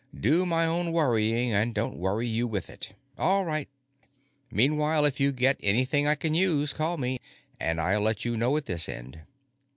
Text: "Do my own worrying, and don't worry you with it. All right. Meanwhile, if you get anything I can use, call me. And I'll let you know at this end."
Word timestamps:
"Do 0.19 0.47
my 0.47 0.65
own 0.65 0.91
worrying, 0.93 1.53
and 1.53 1.75
don't 1.75 1.95
worry 1.95 2.25
you 2.27 2.47
with 2.47 2.71
it. 2.71 2.95
All 3.19 3.45
right. 3.45 3.69
Meanwhile, 4.49 5.05
if 5.05 5.19
you 5.19 5.31
get 5.31 5.59
anything 5.61 6.07
I 6.07 6.15
can 6.15 6.33
use, 6.33 6.73
call 6.73 6.97
me. 6.97 7.19
And 7.59 7.79
I'll 7.79 8.01
let 8.01 8.25
you 8.25 8.35
know 8.35 8.57
at 8.57 8.65
this 8.65 8.89
end." 8.89 9.19